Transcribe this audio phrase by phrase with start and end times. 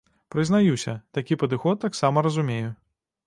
[0.35, 2.73] Прызнаюся, такі падыход таксама разумею.